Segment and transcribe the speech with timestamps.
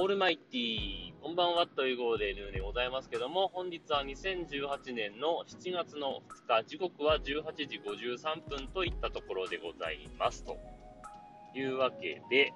[0.00, 10.44] オールマイティー、こんばんはという号でヌーでございますけども、本日は2018年の7月の2日、時刻は18時53分といったところでございます。
[10.44, 10.56] と
[11.52, 12.52] いうわけで、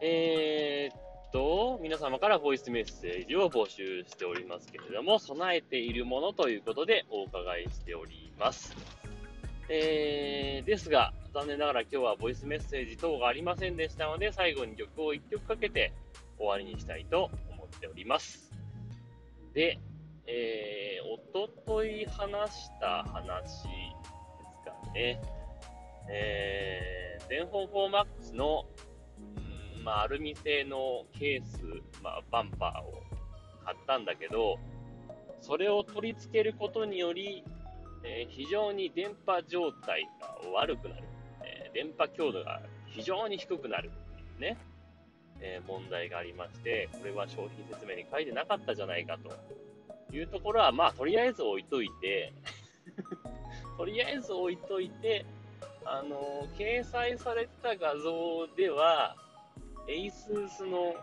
[0.00, 8.76] えー、っと、皆様からボイスメッセージを募集しておりますけれども、備えているものということでお伺いしております。
[9.68, 15.92] えー、ですが、残念ながら今日はボイスメッセージ等がありませんでしたので、最後に曲を1曲かけて
[16.38, 18.52] 終わりにしたいと思っております。
[19.54, 19.78] で、
[20.26, 23.68] えー、おととい話した話で
[24.52, 25.20] すかね。
[26.10, 28.66] えー、全方向マックスの、
[29.82, 31.62] まあ、アルミ製のケース、
[32.02, 33.02] まあ、バンパーを
[33.64, 34.58] 買ったんだけど、
[35.40, 37.44] それを取り付けることにより、
[38.04, 41.04] えー、非常に電波状態が悪くなる
[41.42, 41.70] え。
[41.74, 43.90] 電波強度が非常に低くなる
[44.38, 44.56] ね、
[45.40, 52.32] えー、問題がありまして、これは商品説明に書いてなかったじゃないかというところは、まあ、とりあえず置いといて
[53.76, 55.24] とりあえず置いといて、
[55.84, 59.16] あの、掲載された画像では、
[59.86, 60.94] ASUS の、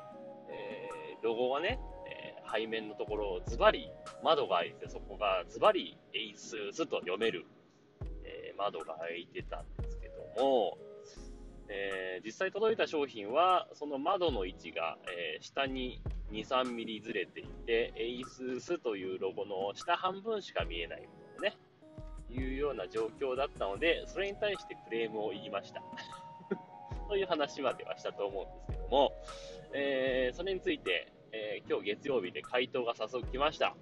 [0.50, 0.90] え、
[1.22, 3.90] ロゴがね、え、背面のところを、ズバリ
[4.24, 7.46] 窓が開いて、そこがズバリ ASUS と読める、
[8.24, 10.78] え窓が開いてたんですけども、
[11.74, 21.58] えー、実際届いた商品は、その窓の位置が、えー、下に2、3ミリずれていて、ASUS というロゴの下半分しか見えないものね、
[22.30, 25.82] いうような状況だったので、それに対してクレームを言いました。
[27.08, 29.14] という話まではしたと思うんですけども、
[29.74, 33.76] えー、それについて、えー、今日月曜日で回答が早速来ました。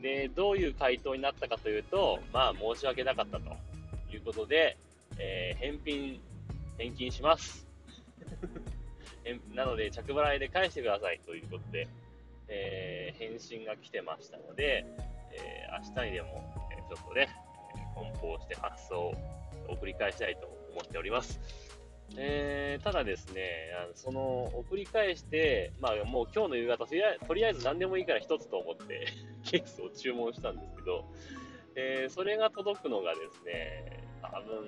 [0.00, 3.56] で、どういう回答になったかというと、まあ申し訳なかったと
[4.12, 4.76] いうことで、
[5.18, 6.20] えー、返品、
[6.78, 7.66] 返金します。
[9.54, 11.88] なので、着払いで返してくださいということで、
[12.48, 14.86] えー、返信が来てましたので、
[15.32, 17.28] えー、明日にでも、えちょっとね、
[17.94, 19.14] 梱包して発送を
[19.68, 21.40] 送り返したいと思っております。
[22.16, 29.06] えー、ただですね、あのその送り返して、まあもう今日の夕方とりあえず、何でもいいから一つと思って
[29.50, 31.04] ケースを注文したんですけど、
[31.74, 34.64] えー、それが届くのがですね、多分、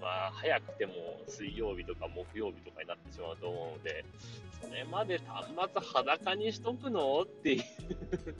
[0.00, 0.92] まあ、早くても
[1.26, 4.04] 水曜日とか木曜日とかになってしまうと思うので、
[4.62, 7.22] それまで端末裸にしとくの？
[7.22, 7.62] っていう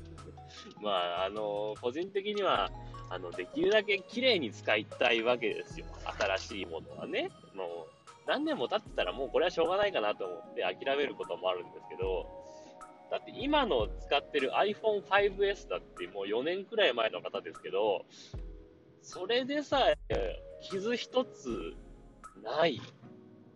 [0.80, 2.70] まあ、あの、個人的には、
[3.10, 5.86] あの、できるだけ綺麗に使いたいわけですよ。
[6.18, 7.30] 新しいものはね。
[7.54, 12.45] もう、何年も経ってたらもうこれはしょうがないかなと思って諦めることもあるんですけど、
[13.34, 18.04] 今の使ってる iPhone5S だってもう4年くらい前の方ですけど、
[19.02, 21.74] それでさえ傷一つ
[22.42, 22.80] ない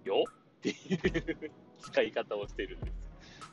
[0.05, 2.93] よっていう使い方をしてるんです。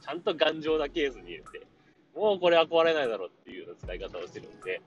[0.01, 1.67] ちゃんと頑丈なケースに入れて、
[2.16, 4.81] もうこれは壊れないだろうっていうような使い方をしてるんで、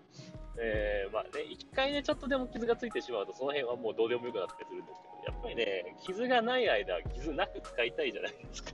[0.59, 8.73] えー、まあね、一回ね、ちょっとでも傷がついてしまうと、その辺はもうどうでもよくなったりするんですけど、やっぱりね、傷がない間は傷なく使いたいじゃないですか。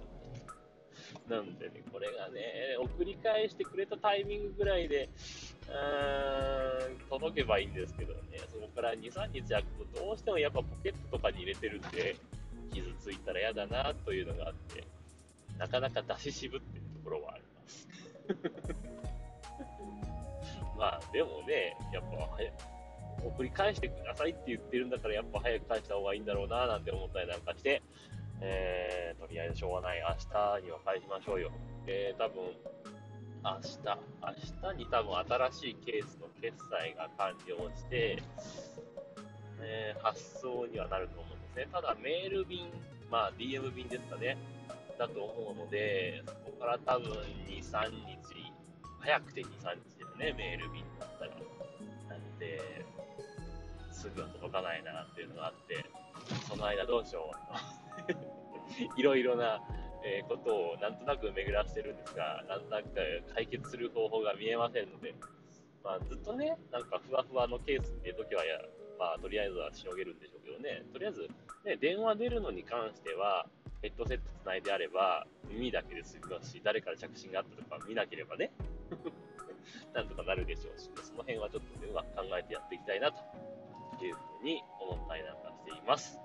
[1.29, 5.09] なんでね、これがね、送り返してくれたタイミングぐらいで、
[5.69, 5.75] うー
[6.95, 12.15] ん、届けばいいんですけどね、そこから2、3日空くと、どうしてもやっぱポケットとかに入れてるんで、
[12.73, 14.85] 傷ついたら嫌だなというのがあって、
[15.59, 17.89] なかなか出し渋ってるところはあります。
[20.79, 22.39] まあ、でもね、やっぱ、
[23.25, 27.83] 送り返してくださいって言ってるんだから、やっぱ早く返した方がいいんだろうな、なんて思ったりなんかして、
[28.41, 30.01] えー、とりあえずしょうがない。
[30.01, 31.51] 明日には返しましょうよ。
[31.87, 32.43] えー、多分、
[33.43, 38.19] 明日、明日に多分新しいケースの決済が完了して、
[39.61, 41.69] えー、発送にはなると思うんですね。
[41.73, 42.67] ただ、メール便、
[43.11, 44.37] まあ、DM 便ですかね。
[44.99, 47.13] だと思うので、そこから多分
[47.47, 48.53] 2、3日、
[49.01, 51.31] 早くて2、3日だよね、メール便だったら。
[52.09, 52.61] なんで、
[53.93, 55.85] すぐは届かないなっていうのがあって、
[56.49, 57.86] その間どうしよう。
[58.97, 59.63] いろいろな、
[60.05, 62.89] えー、ことをなんとなく巡らしてるんですが、なんとなく
[63.34, 65.15] 解決する方法が見えませんので、
[65.83, 68.61] まあ、ずっとね、なんかふわふわのケースっていう時はや、
[68.99, 71.28] まあ、とりあえずはしのげるんでしょうけどね、とりあえず、
[71.65, 73.47] ね、電話出るのに関しては、
[73.83, 78.51] ヘッドセットつないであれば、耳だけで済みますし、誰から着信があったとか見なければね、
[79.95, 86.19] なんとかなるでしょうし、その辺はちょっと、ね、うまく考えてやっていきたいなというふうに思ったりなんかしています。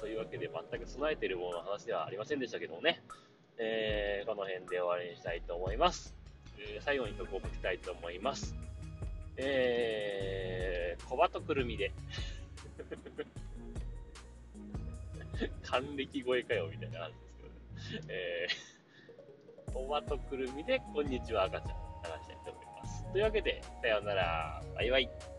[0.00, 3.02] というわけで、全く備えているものの話ではありませんでしたけどもね、
[3.58, 6.14] えー、この辺で終わりにしたいと思います。
[6.58, 8.54] えー、最後に曲を書きたいと思います。
[9.36, 11.92] えー、小鳩くるみで。
[15.62, 18.08] 還暦超えかよ、みたいな話ですけどね。
[18.08, 18.46] え
[19.74, 21.74] おわとくるみで、こんにちは赤ちゃん流
[22.22, 23.04] したいと思います。
[23.12, 24.62] というわけで、さようなら。
[24.74, 25.31] バイバイ。